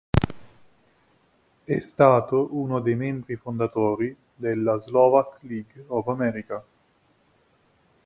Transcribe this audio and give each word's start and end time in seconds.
È 1.63 1.79
stato 1.79 2.47
uno 2.55 2.79
dei 2.79 2.95
membri 2.95 3.35
fondatori 3.35 4.17
della 4.33 4.81
"Slovak 4.81 5.43
League 5.43 5.83
of 5.89 6.07
America". 6.07 6.63